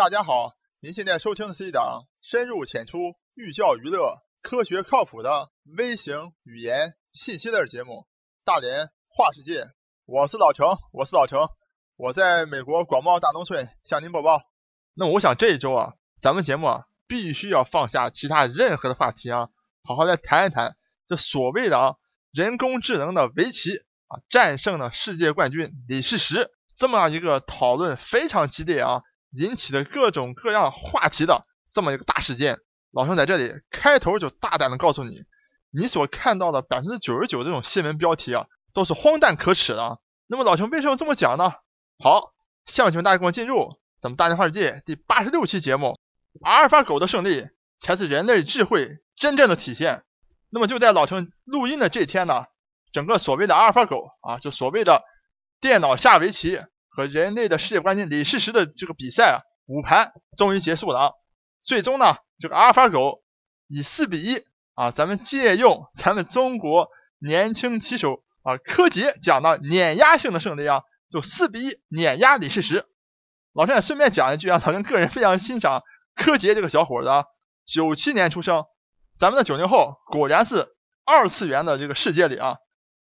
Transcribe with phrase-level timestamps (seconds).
[0.00, 7.92] 大家好，您现在收听的是一档深入浅出、寓教于乐、科学靠谱的微型语言信息类节目
[8.42, 9.64] 《大连话世界》。
[10.06, 11.50] 我是老程，我是老程，
[11.98, 14.40] 我在美国广袤大农村向您播报。
[14.94, 19.50] 那我想这一周啊，咱们节目啊，必须要放下其他任何的话题啊，
[19.84, 21.96] 好好来谈一谈这所谓的啊
[22.32, 23.76] 人工智能的围棋
[24.06, 29.02] 啊战胜了世界冠军李世石这么样一个讨论非常激烈啊。
[29.32, 32.58] 引起的各种各样话题的这么一个大事件，
[32.90, 35.22] 老陈在这里开头就大胆的告诉你，
[35.70, 40.00] 你所看到的百分之九十九这种新闻标题啊，都是荒诞可耻的。
[40.26, 41.52] 那么老陈为什么这么讲呢？
[41.98, 42.32] 好，
[42.66, 45.98] 下面请大家跟我进入咱们大电话世界第八十六期节目，
[46.42, 47.46] 阿尔法狗的胜利
[47.78, 50.02] 才是人类智慧真正的体现。
[50.48, 52.46] 那么就在老陈录音的这天呢，
[52.92, 55.04] 整个所谓的阿尔法狗啊，就所谓的
[55.60, 56.60] 电脑下围棋。
[56.90, 59.36] 和人类的世界冠军李世石的这个比赛啊，
[59.66, 61.12] 五盘终于结束了啊！
[61.62, 63.22] 最终呢，这个阿尔法狗
[63.68, 72.86] 以四比一啊，咱们借用咱们中国年轻棋手啊柯洁讲的碾压性的胜利啊，就四比一碾压李世石。
[73.52, 75.82] 老陈也顺便讲一句啊，老陈个人非常欣赏
[76.16, 77.24] 柯洁这个小伙子啊，
[77.64, 78.64] 九七年出生，
[79.18, 80.66] 咱们的九零后果然是
[81.04, 82.56] 二次元的这个世界里啊，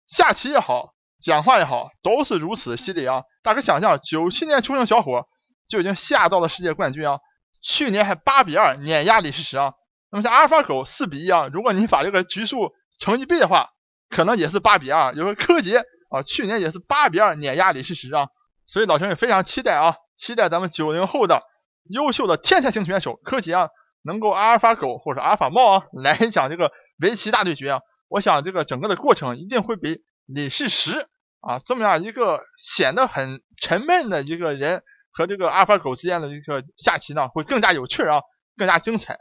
[0.06, 0.91] 下棋也好。
[1.22, 3.22] 讲话也好，都是如此犀利啊！
[3.42, 5.28] 大家想象，九七年出生小伙
[5.68, 7.18] 就已经下到了世界冠军啊！
[7.62, 9.72] 去年还八比二碾压李世石啊！
[10.10, 13.68] 那么像阿尔法狗四比一啊，如果你把这个局数乘一倍的话，
[14.10, 15.14] 可能也是八比二。
[15.14, 18.26] 有个柯洁啊，去年也是八比二碾压李世石啊！
[18.66, 21.42] 所以老陈也非常期待啊，期待咱们九零后的
[21.88, 23.68] 优秀的天才型选手柯洁啊，
[24.02, 27.80] 能够阿尔法狗或者阿尔法猫啊来讲这个围棋大对决啊！
[28.08, 30.00] 我想这个整个的过程一定会比
[30.34, 31.08] 李世石。
[31.44, 38.20] 啊，这么样一个显得很沉闷的一个人和这个阿尔法狗之间的一个下棋呢，会更加有趣啊，
[38.56, 39.18] 更加精彩。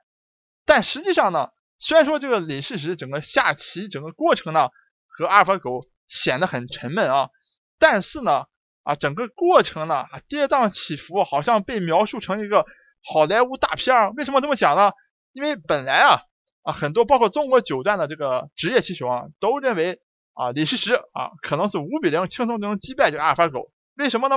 [0.64, 4.70] 但实际上呢，虽然说这个李世石整个下棋整个过程呢
[5.08, 7.30] 和阿尔法狗显得很沉闷啊，
[7.80, 8.46] 但是呢
[8.84, 12.68] 啊整个过程呢跌宕起伏，好像被描述成一个
[13.04, 14.12] 好莱坞大片儿。
[14.12, 14.92] 为什么这么讲呢？
[15.32, 16.22] 因为本来啊
[16.62, 20.00] 啊很多包括中国九段的这个职业棋手啊都认为。
[20.34, 24.36] 啊，李世石啊，可能是五比零轻松就能击败这个阿尔法狗，为什么呢？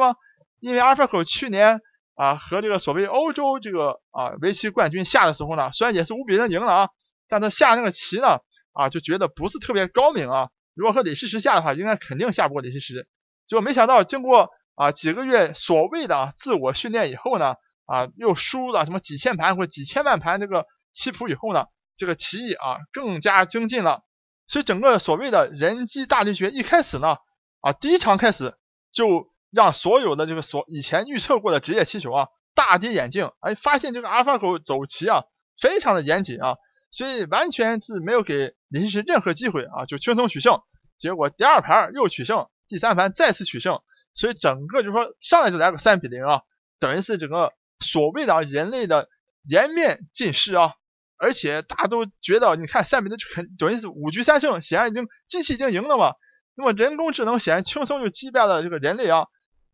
[0.60, 1.80] 因为阿尔法狗去年
[2.14, 6.88] 啊和这个所谓欧洲这个啊围棋冠军下的时候呢，虽然也是五比零赢了啊，
[7.28, 8.38] 但他下那个棋呢
[8.72, 10.48] 啊就觉得不是特别高明啊。
[10.74, 13.08] 如果和李世石下的话，应该肯定下不过李世石。
[13.46, 17.54] 结果没想到经过啊几个月所谓的自我训练以后呢，
[17.86, 21.66] 啊又输了什么几千盘或几千万盘这个棋谱以后呢，
[21.96, 24.02] 这个棋艺啊更加精进了。
[24.46, 27.16] 所以整个所谓的人机大对决一开始呢，
[27.60, 28.54] 啊，第一场开始
[28.92, 35.24] 就让所有的这个所以前预测过的职业棋手啊大跌眼镜，哎，发现这个阿尔法狗走棋啊
[35.60, 36.56] 非常的严谨啊，
[36.90, 40.60] 所以完全是没有给李世石任何机会啊，就轻松取胜。
[40.98, 43.80] 结果第二盘又取胜，第三盘再次取胜，
[44.14, 46.42] 所以整个就是说上来就来个三比零啊，
[46.78, 49.08] 等于是整个所谓的人类的
[49.48, 50.74] 颜面尽失啊。
[51.16, 56.12] 而且大家都觉得，你看三比零就肯等于是五局三胜，显然已经机器已经赢了嘛。
[56.56, 59.26] 那么人工智能显然轻松就击败了这个人类啊。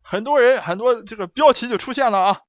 [0.03, 2.39] 很多人很多这个标题就出现了啊，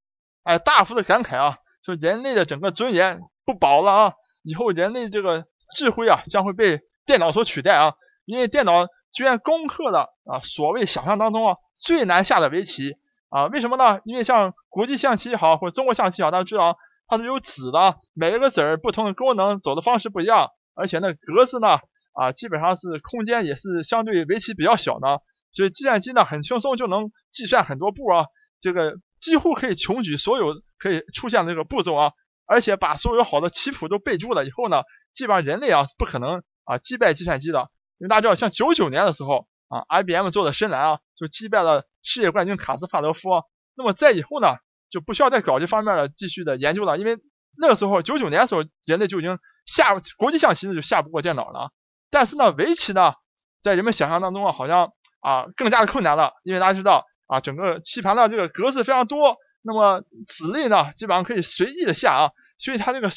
[0.42, 12.94] 哎，大幅的感慨啊，说人类的整个尊严不保了啊，以后人类这个智慧啊将会被电脑所取代啊，因为电脑居然攻克了啊所谓想象当中啊最难下的围棋
[13.28, 14.00] 啊，为什么呢？
[14.04, 16.76] 因为像国际象棋也好，或者中国象棋也好，大家知道。
[17.12, 21.78] 它是有子的，每一个子儿不同的功能，走的方式不一样，而且呢格子呢
[22.14, 25.20] 啊基本上是空间也是相对围棋比较小的，
[25.52, 28.24] 所以计算机呢很轻松就能计算很多步啊，
[28.62, 32.12] 这个几乎可以穷举所有可以出现的这个步骤啊，
[32.46, 34.80] 而且把所有好的棋谱都备注了以后呢，
[35.12, 37.68] 基本上人类啊不可能啊击败计算机的，
[37.98, 43.42] 因为大家知道像九九年的时候啊 IBM 做的深蓝啊就击败了世界冠军卡斯帕罗夫，
[43.76, 44.56] 那么在以后呢？
[44.92, 47.16] 就不需要再搞这方面的继续的研究了，因为
[47.59, 51.71] 那个时候九九年的时候，人类就已经下国际象棋呢就下不过电脑了。
[52.10, 53.15] 但是呢，围棋呢，
[53.62, 63.10] 在人们想象当中啊，好像啊更加的困难了，因为大家知道啊，整个棋盘的这个格子非常多，那么子类呢基本上可以随意的下啊，所以它这个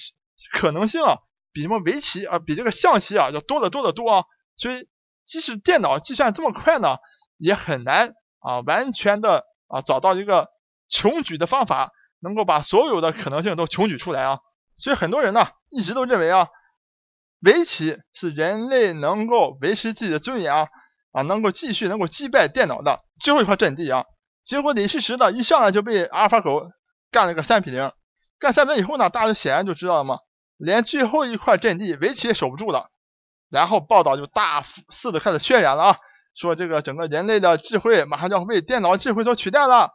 [0.53, 1.17] 可能性啊
[1.51, 4.23] 比什么围棋啊比这个象棋啊要多得多得多啊。
[4.55, 4.87] 所以
[5.25, 6.95] 即使电脑计算这么快呢，
[7.37, 10.54] 也很难啊完全的啊找到一个。
[10.89, 14.39] 穷举的方法能够把所有的可能性都穷举出来啊，
[14.77, 16.47] 所以很多人呢一直都认为啊，
[17.41, 20.67] 围棋是人类能够维持自己的尊严啊
[21.11, 24.05] 啊，能够继续能够击败电脑的最后一块阵地啊。
[24.43, 26.69] 结果李世石呢一上来就被阿尔法狗
[27.11, 27.91] 干了个三比零。
[28.37, 30.19] 干三比零以后呢，大家显然就知道了嘛，
[30.57, 32.89] 连最后一块阵地围棋也守不住了。
[33.49, 35.97] 然后报道就大肆的开始渲染了啊，
[36.35, 39.91] 说这个整个人类的智慧马上就要被电脑智慧所取代了。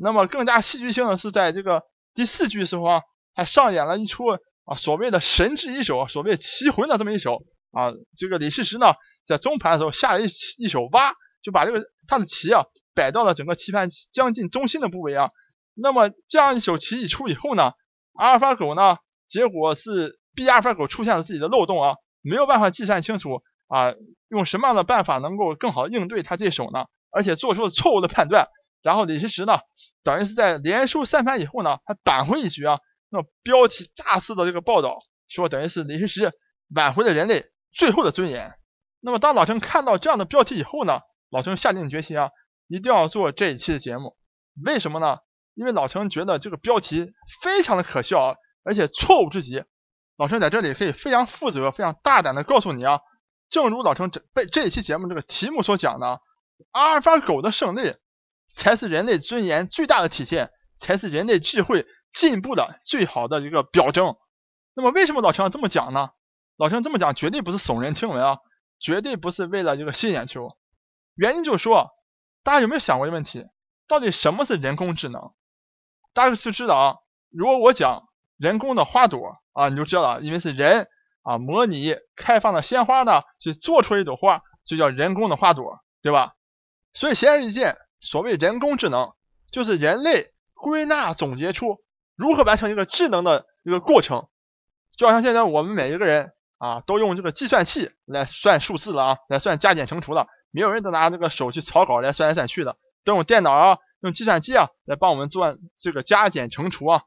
[0.00, 1.82] 那么更加戏剧性的是，在这个
[2.14, 3.02] 第四局时候啊，
[3.34, 4.24] 还上演了一出
[4.64, 7.42] 啊所谓的神之一手，所谓棋魂的这么一手
[7.72, 7.92] 啊。
[8.16, 8.94] 这个李世石呢，
[9.26, 12.62] 在中盘的时候下了一一手挖，就把这个他的棋啊
[12.94, 15.30] 摆到了整个棋盘将近中心的部位啊。
[15.74, 17.72] 那么这样一手棋一出以后呢，
[18.14, 18.98] 阿尔法狗呢，
[19.28, 23.94] 结果是 B 阿尔法狗出现了自己的漏洞啊，没有办法计算清楚啊，
[24.28, 26.86] 用什么样的办法能够更好应对他这手呢？
[27.10, 28.46] 而且做出了错误的判断。
[28.82, 29.58] 然后李世石呢，
[30.02, 32.78] 等于是在连输三盘以后呢，还扳回一局啊。
[33.10, 36.32] 那标题大肆的这个报道说，等于是李世石
[36.74, 38.54] 挽回了人类最后的尊严。
[39.00, 42.30] 那么当老陈看到这样的标题以后呢，老陈下定决心啊，
[42.66, 44.16] 一定要做这一期的节目。
[44.64, 45.18] 为什么呢？
[45.54, 48.34] 因为老陈觉得这个标题非常的可笑啊，
[48.64, 49.64] 而且错误至极。
[50.16, 53.00] 老陈在这里可以非常负责、非常大胆的告诉你啊，
[53.50, 56.20] 正如老陈这被这一期节目这个题目所讲的，
[56.72, 57.94] 阿尔法狗的胜利。
[58.50, 64.16] 才是人类尊严最大的体现，才是人类智慧进步的最好的一个表征。
[64.74, 66.10] 那么，为什么老陈要这么讲呢？
[66.56, 68.38] 老陈这么讲绝对不是耸人听闻啊，
[68.80, 70.56] 绝对不是为了这个吸引眼球。
[71.14, 71.90] 原因就是说，
[72.42, 73.46] 大家有没有想过一个问题？
[73.86, 75.32] 到底什么是人工智能？
[76.12, 76.96] 大家就知道啊，
[77.30, 80.88] 如果我讲人工的花朵啊，你就知道了，因为是人
[81.22, 86.34] 啊模拟开放的鲜花呢，去做出一朵花，就叫人工的花朵，对吧？
[86.94, 87.76] 所以显而易见。
[88.00, 89.12] 所谓人工智能，
[89.50, 91.78] 就是人类归纳总结出
[92.16, 94.28] 如何完成一个智能的一个过程。
[94.96, 100.26] 就好像现在我们每一个人啊，都用这个计算器来算数字了啊，来算加减乘除了。
[100.50, 107.02] 没有人再拿这个手去草稿来算来算去的，都用电脑啊，用计算机啊来帮我们做这个加减乘除啊。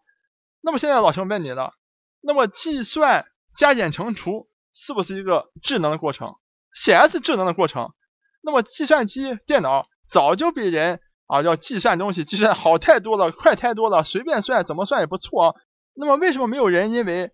[0.62, 1.74] 那么现在老陈问你了，
[2.22, 6.36] 那么计算加减乘除是不是一个智能的过程？
[6.74, 7.94] 显然是智能的过程。
[8.42, 9.88] 那么计算机、电脑。
[10.12, 15.56] 早就比人啊要计算东西计算好太多了，快太多了，随便算怎么算也不错啊。
[15.96, 17.32] 那么为什么没有人因为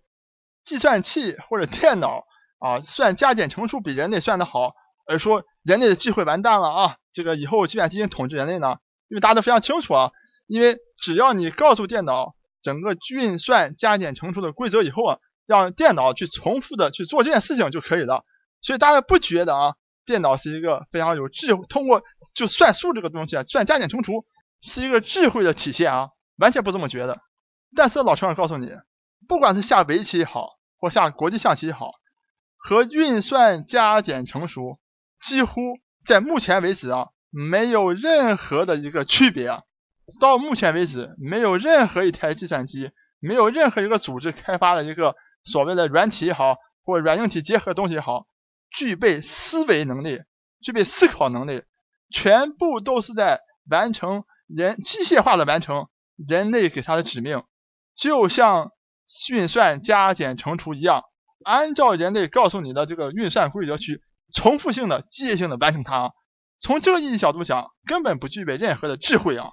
[0.64, 2.24] 计算器或者电脑
[2.58, 4.74] 啊算加减乘除比人类算的好，
[5.06, 6.96] 而说人类的智慧完蛋了啊？
[7.12, 8.76] 这个以后计算机统治人类呢？
[9.08, 10.12] 因为大家都非常清楚啊，
[10.46, 18.24] 因为只要你告诉电脑整个运算加减乘除的规则以后啊，让电脑去重复的去做这件事情就可以了。
[18.60, 19.74] 所以大家不觉得啊？
[20.08, 22.02] 电脑是一个非常有智，通过
[22.34, 24.24] 就算数这个东西啊，算加减乘除
[24.62, 26.08] 是一个智慧的体现啊，
[26.38, 27.20] 完全不这么觉得。
[27.76, 28.70] 但是老陈要告诉你，
[29.28, 31.90] 不管是下围棋也好，或下国际象棋也好，
[32.56, 34.78] 和运算加减乘除
[35.20, 35.60] 几乎
[36.06, 39.60] 在目前为止啊，没有任何的一个区别啊。
[40.18, 45.14] 到目前为止，没有任何一台计算机，没有任何一个组织开发的一个
[45.44, 48.26] 所谓的软体也好，或软硬体结合的东西也好。
[48.70, 50.22] 具备思维能力，
[50.60, 51.62] 具备思考能力，
[52.10, 57.42] 全部都是在完成人机械化的完成人类给他的指命，
[57.94, 58.72] 就像
[59.30, 61.04] 运算加减乘除一样，
[61.44, 66.12] 按照人类告诉你的这个运算规则去重复性的机械性的完成它。
[66.60, 69.52] 从这个意义角度讲，根本不具备任何的智慧啊！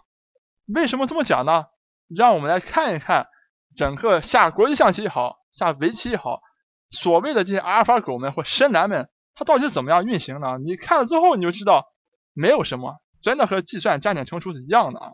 [0.65, 1.65] 为什么这么讲呢？
[2.07, 3.27] 让我们来看一看
[3.75, 6.41] 整个下国际象棋也好，下围棋也好。
[6.89, 10.57] 所谓的这些阿尔法狗们或深蓝们，它到底是怎么样运行呢？
[10.63, 11.85] 你看了之后你就知道，
[12.33, 15.11] 没有什么，真的和计算加减乘除是一样的啊，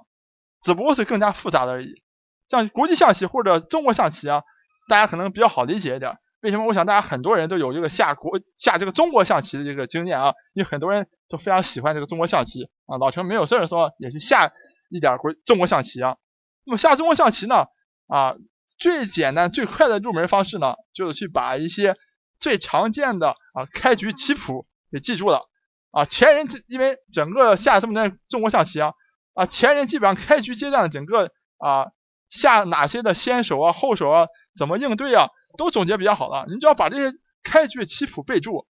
[0.61, 2.03] 只不过是更加复杂的而已。
[2.47, 4.43] 像国际象棋或者中国象棋啊，
[4.87, 6.17] 大家可能比较好理解一点。
[6.41, 6.65] 为什么？
[6.65, 12.97] 我想大家很多人都有这个下国下这个中国象棋的这个经验啊，因为很多人都非常喜欢这个中国象棋啊。
[12.99, 14.51] 老陈没有事的时候也去下
[14.89, 16.17] 一点国中国象棋啊。
[16.65, 17.65] 那么下中国象棋呢
[18.07, 18.35] 啊？
[18.79, 21.95] 最简单最快的入门方式呢，就是去把一些
[22.39, 25.49] 最常见的啊开局棋谱也记住了
[25.91, 26.05] 啊。
[26.05, 28.93] 前人因为整个下这么多年中国象棋啊
[29.33, 31.91] 啊，前人基本上开局阶段的整个啊
[32.29, 34.27] 下哪些的先手啊后手啊
[34.57, 35.27] 怎么应对啊，
[35.57, 36.45] 都总结比较好了。
[36.47, 38.67] 你只要把这些开局棋谱备注，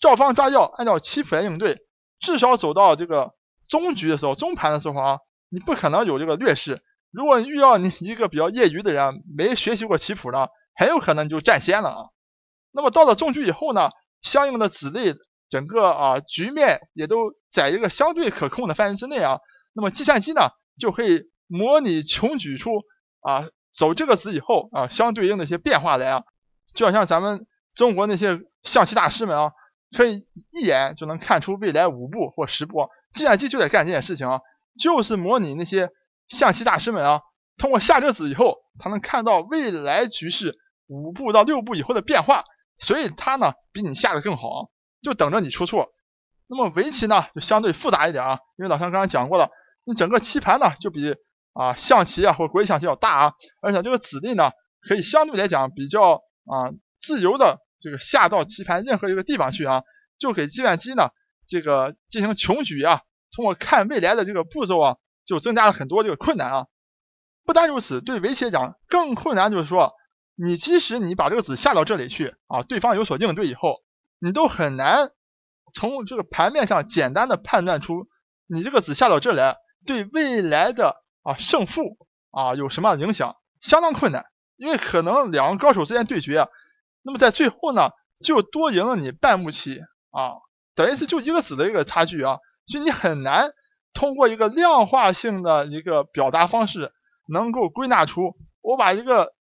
[0.00, 1.78] 照方抓药，按照棋谱来应对，
[2.20, 3.32] 至少走到这个
[3.68, 6.82] 中局的时候、中盘的时候啊，你不可能有这个劣势。
[7.10, 12.02] 如果遇到你一个比较业余的人，没学习过棋谱呢，很有可能你就占先了啊。
[12.72, 13.90] 那么到了中局以后呢，
[14.22, 15.14] 相应的子类
[15.48, 19.38] 整个啊局面也都在一个相对可控的范围之内啊。
[19.72, 22.70] 那么计算机呢就可以模拟穷举出
[23.20, 26.22] 啊走这个子以后啊相对应的一些变化来啊。
[26.74, 29.52] 就好像咱们中国那些象棋大师们啊，
[29.96, 34.40] 可以一眼就能看出未来五步或十步，计算机就在干这件事情啊，
[34.80, 35.90] 就是模拟那些。
[36.28, 37.22] 象棋大师们啊，
[37.56, 42.44] 通过下这子以后，他能看到未来局势五步到六步以后的变化，
[42.78, 44.70] 所以他呢比你下的更好，
[45.02, 45.88] 就等着你出错。
[46.46, 49.50] 那么围棋呢就相对复杂一点啊，因为老张刚刚讲过了，
[49.84, 51.14] 你整个棋盘呢就比
[51.52, 59.82] 啊象棋啊或国际象棋要大啊，而且这个子力呢可以相对来讲比较啊自由的这个下到棋盘任何一个地方去啊，
[60.18, 61.10] 就给计算机呢
[61.46, 63.02] 这个进行穷举啊，
[63.34, 66.66] 通过看未来的这个步骤啊，就增加了很多这个困难啊。
[67.44, 69.94] 不单如此，对围棋来讲更困难，就是说，
[70.40, 73.82] 你即使你把这个子下到这里去啊，对方有所应对以后，
[74.20, 75.10] 你都很难
[75.74, 78.06] 从这个盘面上简单的判断出
[78.46, 81.98] 你这个子下到这来对未来的啊胜负
[82.30, 84.26] 啊有什么样的影响，相当困难。
[84.56, 86.48] 因为可能两个高手之间对决，
[87.02, 87.90] 那么在最后呢，
[88.24, 89.80] 就多赢了你半步棋
[90.10, 90.38] 啊，
[90.74, 93.50] 等于是就一个子的一个差距啊，所以你很难
[93.92, 96.92] 通过一个量化性的一个表达方式。
[97.30, 99.34] 能够归纳出我把一个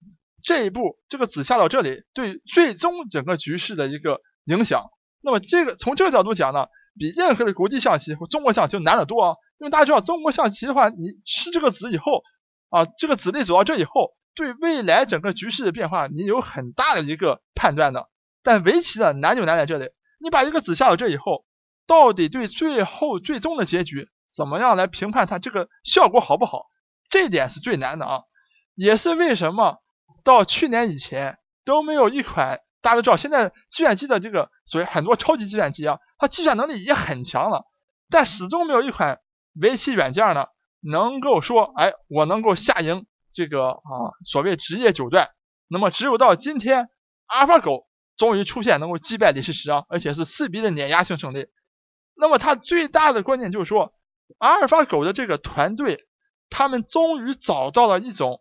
[0.43, 4.89] 这一步这个子下到这里对最终整个局势的一个影响，
[5.21, 6.67] 那么这个从这个角度讲呢，
[6.97, 9.35] 比任何的国际象棋或中国象棋难得多啊。
[9.59, 12.21] 因为大家知道中国象棋的话，你吃这个子以后
[12.69, 18.07] 啊，这个子力走到这以后，对未来整个局势的变化你有很大的一个判断的。
[18.43, 19.89] 但围棋的难就难在这里，
[20.21, 21.43] 你把一个子下到这以后，
[21.87, 26.67] 到底对最后最终的结局怎么样来评判它这个效果好不好？
[27.09, 28.21] 这一点是最难的啊，
[28.75, 29.77] 也是为什么
[30.27, 37.63] 到去年以前都没有一款大家都知道，现在计算机的这个所谓很多超级计算机啊，它计算能力也很强了，
[38.09, 39.21] 但始终没有一款
[39.53, 40.47] 围棋软件呢
[40.81, 45.29] 能够说，哎，我能够下赢这个啊所谓职业九段。
[45.69, 46.89] 那么只有到今天，
[47.27, 51.47] 阿尔法狗终于出现能够击败李世石啊，而且是四比的碾压性胜利。
[52.15, 53.93] 那么它最大的关键就是说，
[54.39, 56.03] 阿尔法狗的这个团队。
[56.49, 58.39] 他们终于找到了一种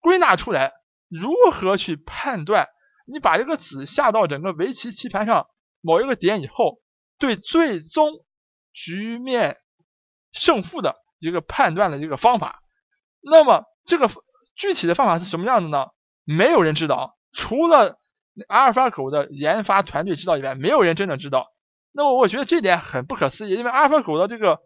[0.00, 0.72] 归纳出来
[1.08, 2.68] 如何去判断
[3.06, 5.48] 你把这个子下到整个围棋棋盘上
[5.80, 6.80] 某一个点以后，
[7.18, 8.24] 对最终
[8.72, 9.58] 局面
[10.32, 12.62] 胜负的一个判断的一个方法。
[13.20, 14.08] 那么这个
[14.54, 15.88] 具体的方法是什么样的呢？
[16.24, 17.98] 没有人知道，除了
[18.48, 21.48] 阿尔法狗的研发团队知道以外，没有人真的知道。
[21.92, 24.60] 那么我觉得这点很不可思议，因为阿尔法狗的这个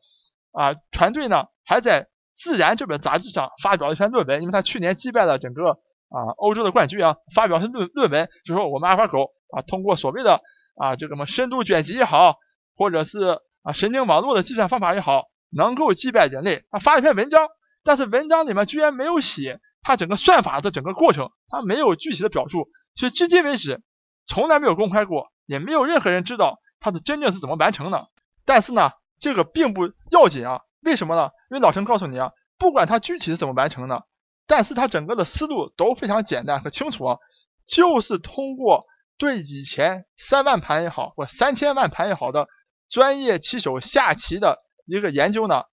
[0.53, 2.09] 啊团队呢还在。
[2.37, 5.71] 自然这本杂志上发表了一篇论文，因为他去年击败了整个
[6.09, 10.41] 啊欧洲的冠军啊，发表是论论文，就说我们阿尔法狗啊通过所谓的
[10.76, 12.37] 啊这个什么深度卷积也好，
[12.76, 16.64] 或者是啊神经网络的计算方法也好，能够击败人类。
[16.71, 17.49] 他发一篇文章，
[17.85, 23.83] 但是文章里面居然没有写他整个算法的整个过程，他没有具体的表述，所以至今为止
[24.26, 28.09] 从来没有公开过，也没有任何人知道他的真正是怎么完成的。
[28.45, 30.61] 但是呢，这个并不要紧啊。
[30.85, 31.31] 为什么呢？
[31.50, 34.05] 因为老陈告诉你啊，不管他具体是怎么完成的，
[34.47, 37.19] 但是他整个的思路都非常简单和清楚啊，
[37.67, 38.85] 就是通过
[39.17, 42.49] 对以前三万盘也好，或三千万盘也好的
[42.91, 45.64] 专业棋手下棋的一个研究呢，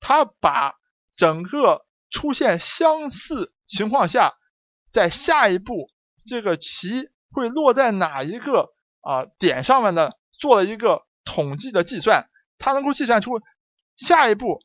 [0.00, 0.74] 他把
[1.16, 4.34] 整个出现相似情况下，
[4.92, 5.90] 在下一步
[6.26, 8.70] 这个棋会落在哪一个
[9.00, 13.40] 啊点上面呢，做了一个统计的计算，他能够计算出。
[13.96, 14.60] 下一步，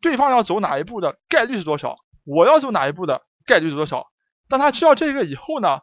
[0.00, 1.96] 对方要走哪一步的概率是多少？
[2.24, 4.06] 我要走哪一步的概率是多少？
[4.48, 5.78] 当他知道这个以后呢，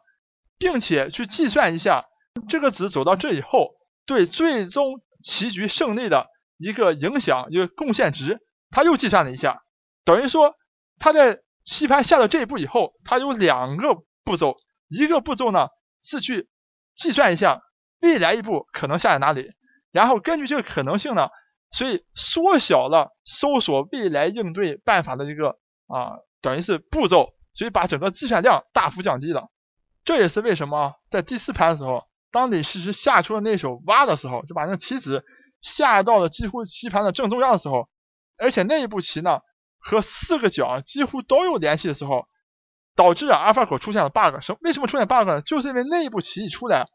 [0.58, 2.04] 并且去计算一下
[2.48, 3.70] 这个子走到这以后
[4.06, 6.28] 对最终棋局胜利的
[6.58, 8.38] 一个影响、一个贡献值，
[8.70, 9.62] 他又计算了一下，
[10.04, 10.54] 等于说
[10.98, 14.56] 他在棋盘下到这一步以后，他有两个步骤，
[14.88, 15.68] 一个步骤呢
[16.02, 16.48] 是去
[16.94, 17.60] 计算一下
[18.00, 19.52] 未来一步可能下在哪里，
[19.90, 21.28] 然后根据这个可能性呢。
[21.70, 29.50] 所以缩小了搜索未来应对办法的一个啊，等于是步骤，所以把整个计算量大幅降低了。
[30.04, 35.24] 这也是为什么在第四盘的时候，当李世石下出了那手挖的时候，就把那棋子
[35.62, 37.88] 下到了几乎棋盘的正中央的时候，
[38.36, 39.40] 而且那一步棋呢
[39.78, 42.26] 和四个角几乎都有联系的时候，
[42.96, 44.40] 导致啊阿尔法狗出现了 bug。
[44.42, 45.40] 什为什么出现 bug 呢？
[45.40, 46.88] 就是因为那一步棋一出来，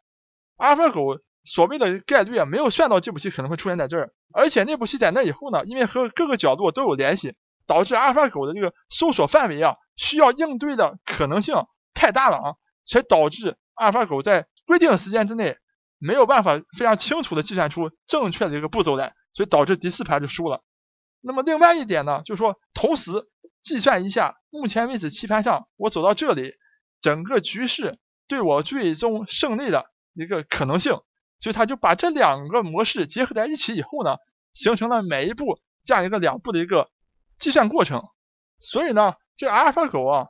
[0.57, 1.21] 阿尔法狗。
[1.45, 7.35] 所谓的概率啊，没有算到这步棋可能会出现在这儿，而且那步棋在那以后呢，因为和各个角度都有联系，
[7.67, 11.55] 导致阿尔法狗的这个搜索范围啊，需要应对的可能性
[11.93, 15.57] 太大了啊，才导致阿尔法狗在规定的时间之内
[15.99, 20.63] 没有办法非常清楚的计算出正确的一个步骤来，所以导致第四盘就输了。
[21.21, 23.11] 那么另外一点呢，就是说同时
[23.61, 26.53] 计算一下目前为止棋盘上我走到这里，
[27.01, 27.97] 整个局势
[28.27, 30.99] 对我最终胜利的一个可能性。
[31.45, 34.17] 所以他就把这两个模式结合在一起以后呢，
[34.55, 36.89] 形成了每一步这样一个两步的一个
[37.37, 38.01] 计算过程。
[38.57, 40.29] 所以呢，这阿尔法狗啊，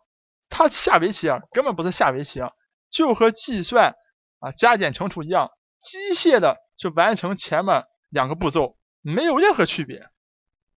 [0.49, 2.51] 它下围棋啊，根本不是下围棋啊，
[2.89, 3.95] 就和计算
[4.39, 10.09] 啊加减乘除一样，机械的去完成前面两个步骤，没有任何区别。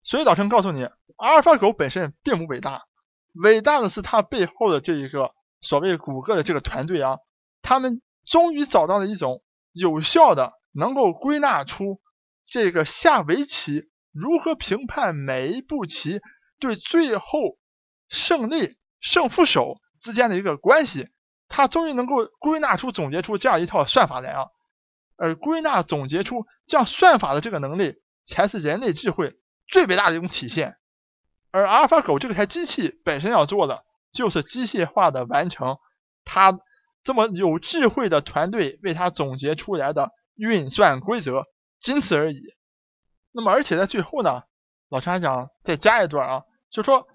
[0.05, 0.85] 所以老陈告诉你，
[1.17, 2.85] 阿尔法狗本身并不伟大，
[3.43, 7.19] 伟大的是它背后的这一个所谓谷歌的这个团队啊，
[7.61, 9.43] 他们终于找到了一种
[9.79, 12.01] 有效的，能够归纳出
[12.47, 16.21] 这个下围棋如何评判每一步棋
[16.59, 17.59] 对最后。
[18.11, 21.09] 胜利、胜负手之间的一个关系，
[21.47, 24.47] 他终于能够归纳出、总结出这样一套算法来啊！
[25.19, 29.35] 而归纳、总结出这样算法的这个能力，才是人类智慧
[29.67, 30.79] 最伟大的一种体现。
[31.51, 35.77] 而阿尔法狗这台机器本身要做的，就是机械化的完成
[36.25, 36.59] 它
[37.09, 41.47] 这么有智慧的团队为他总结出来的运算规则，
[41.81, 42.43] 仅此而已。
[43.33, 44.43] 那么，而且在最后呢，
[44.91, 47.09] 老陈还想再加一段啊，就说。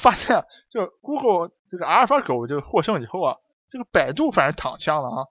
[0.00, 3.36] 发现就 Google 这个阿尔法狗这个获胜以后啊，
[3.68, 5.26] 这个百度反而躺枪了啊。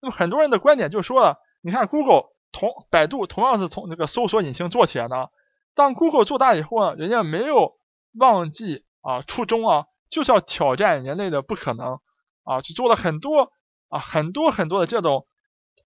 [0.00, 5.30] 那么很多人的观点就说了，你看 Google 同百度同样是从这个搜索引擎做起来的，
[5.74, 7.76] 当 Google 做大以后呢，人家没有
[8.18, 12.00] 忘记啊初衷啊，就是要挑战人类的不可能
[12.46, 13.52] 啊，去做了很多
[13.90, 15.26] 啊很多很多的这种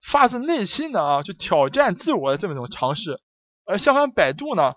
[0.01, 3.19] 发自内心的啊去挑战自我的这么一种尝试。
[3.65, 4.75] 而相反，百度呢，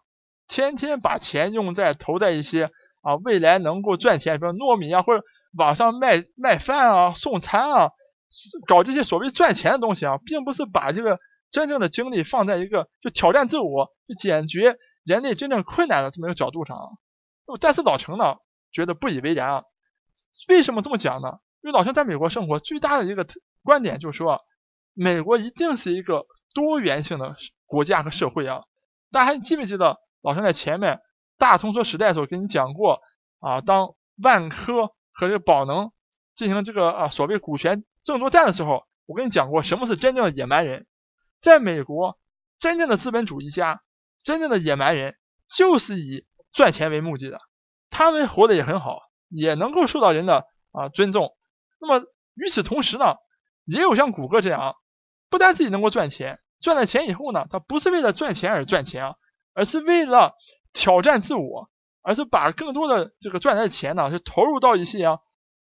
[0.49, 2.73] 天天把钱用在投在一些。
[3.07, 5.23] 啊，未来能够赚钱，比如糯米啊，或者
[5.59, 7.91] 网上卖卖饭啊、送餐啊，
[8.67, 16.79] 搞这些所谓赚钱的东西啊，并不是把这个真正的精力放在一个就挑战自我、就解决人类真正困难的这么一个角度上。
[17.61, 18.37] 但是老程呢，
[18.73, 19.65] 觉得不以为然啊。
[20.49, 21.41] 为什么这么讲呢？
[21.65, 23.27] 因为老陈在美国生活，最大的一个
[23.63, 24.43] 观点就是说，
[24.93, 28.65] 美国一定是一个多元性的国家和社会啊。
[29.11, 31.01] 大家还记不记得老陈在前面？
[31.39, 33.01] 大通车时代的时候，跟你讲过
[33.41, 35.91] 啊，当万科和这个宝能
[36.35, 40.87] 进行这个啊所谓股权争夺战的时候，我跟你讲过什么是真正的野蛮人。
[41.41, 42.19] 在美国，
[42.59, 43.81] 真正的资本主义家，
[44.23, 45.17] 真正的野蛮人
[45.49, 47.41] 就是以赚钱为目的的，
[47.89, 49.01] 他们活得也很好，
[49.31, 51.35] 也能够受到人的啊尊重。
[51.85, 53.17] 那么与此同时呢，
[53.65, 54.75] 也有像谷歌这样，
[55.29, 59.15] 不但自己能够赚钱，赚了钱以后呢，他不是为了赚钱而赚钱啊，
[59.55, 60.33] 而是为了。
[60.77, 61.71] 挑战自我，
[62.03, 65.19] 而是把更多的这个赚来的钱呢，是投入到一些啊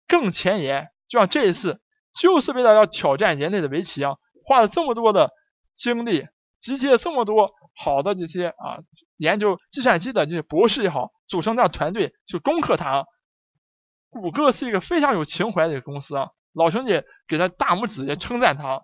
[0.08, 0.90] 更前沿。
[1.08, 1.80] 就像这一次，
[2.20, 5.30] 就是为了要挑战人类的围棋啊，花了这么多的
[5.76, 6.28] 精力，
[6.62, 8.80] 集结了这么多好的这些啊
[9.18, 13.06] 研究计算机的这些博士也好，组成这样团队去攻克它。
[14.21, 18.82] 谷歌是一个非常有情怀的一个公司啊，老兄弟给他大拇指，也称赞他。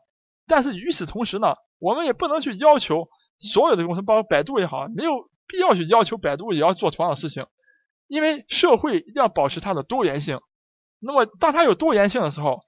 [0.47, 3.07] 但是与此同时呢，我们也不能去要求
[3.39, 5.29] 所有的公司，包括百度也好，没有。
[5.51, 7.47] 必要去要求百度也要做同样的事情，
[8.05, 10.39] 因为社会一定要保持它的多元性。
[10.99, 12.61] 那么，当它有多元性的时候，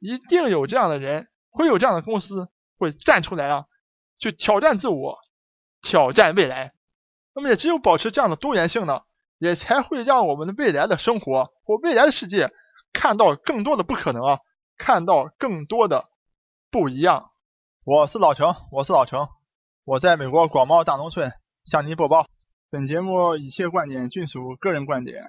[0.00, 3.66] 一定有这样的人，会有这样的公司会站出来啊，
[4.18, 5.20] 去挑战自我，
[5.80, 6.74] 挑战未来。
[7.36, 9.02] 那么，也只有保持这样的多元性呢，
[9.44, 12.50] 也才会让我们的未来的生活或未来的世界
[12.94, 14.38] 看到更多的不可能啊，
[14.78, 16.06] 看到更多的
[16.70, 17.30] 不一样。
[17.84, 19.28] 我是老程，我是老程，
[19.84, 21.30] 我在美国广袤大农村。
[21.66, 22.26] 向您播报，
[22.70, 25.22] 本节目一切观点均属个人观点，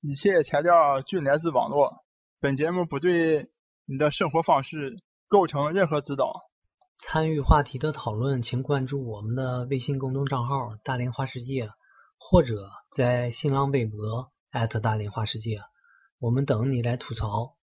[0.00, 2.04] 一切材料均来自网络。
[2.40, 3.50] 本节目不对
[3.84, 6.42] 你的生活方式构成任何指导。
[6.98, 11.70] 参与话题的讨论，请关注我们的微信公众账号“大连花世界”，
[12.22, 15.62] 或者在新浪微博艾特大连花世界，
[16.18, 17.56] 我们等你来吐槽。